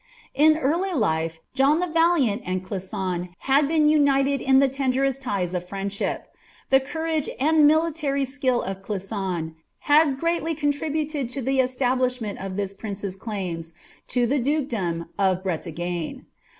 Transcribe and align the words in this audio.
In 0.33 0.57
early 0.57 0.93
life, 0.93 1.39
John 1.53 1.79
the 1.79 1.85
Valiant 1.85 2.41
and 2.43 2.65
Clisson 2.65 3.35
had 3.41 3.67
been 3.67 3.85
united 3.85 4.41
in 4.41 4.57
the 4.57 4.67
tenderest 4.67 5.21
ties 5.21 5.53
of 5.53 5.69
friendship. 5.69 6.27
The 6.71 6.79
courage 6.79 7.29
and 7.39 7.67
military 7.67 8.25
skill 8.25 8.63
of 8.63 8.81
Clisson 8.81 9.57
had 9.81 10.17
greatly 10.17 10.55
contributed 10.55 11.29
to 11.29 11.41
the 11.43 11.59
establishment 11.59 12.39
of 12.39 12.55
this 12.57 12.73
prince's 12.73 13.15
claims 13.15 13.75
to 14.07 14.25
the 14.25 14.39
dukedom 14.39 15.07
of 15.19 15.43
Bretagne. 15.43 16.25